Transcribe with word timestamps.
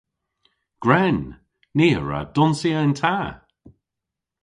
Gwren! 0.83 1.19
Ni 1.77 1.87
a 1.99 2.01
wra 2.01 2.19
donsya 2.35 2.73
yn 2.85 2.93
ta! 3.01 3.15